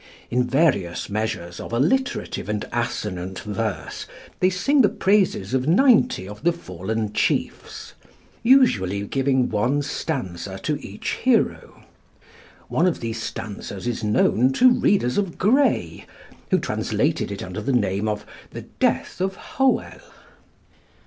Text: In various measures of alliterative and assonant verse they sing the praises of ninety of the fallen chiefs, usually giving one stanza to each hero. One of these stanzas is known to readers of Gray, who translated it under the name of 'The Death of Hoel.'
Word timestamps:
In 0.31 0.45
various 0.45 1.11
measures 1.11 1.59
of 1.59 1.71
alliterative 1.71 2.49
and 2.49 2.65
assonant 2.73 3.41
verse 3.41 4.07
they 4.39 4.49
sing 4.49 4.81
the 4.81 4.89
praises 4.89 5.53
of 5.53 5.67
ninety 5.67 6.27
of 6.27 6.41
the 6.41 6.51
fallen 6.51 7.13
chiefs, 7.13 7.93
usually 8.41 9.05
giving 9.05 9.47
one 9.47 9.83
stanza 9.83 10.57
to 10.63 10.79
each 10.83 11.11
hero. 11.21 11.83
One 12.67 12.87
of 12.87 12.99
these 12.99 13.21
stanzas 13.21 13.85
is 13.85 14.03
known 14.03 14.53
to 14.53 14.71
readers 14.71 15.19
of 15.19 15.37
Gray, 15.37 16.07
who 16.49 16.57
translated 16.57 17.31
it 17.31 17.43
under 17.43 17.61
the 17.61 17.71
name 17.71 18.07
of 18.07 18.25
'The 18.49 18.61
Death 18.79 19.21
of 19.21 19.35
Hoel.' 19.35 20.01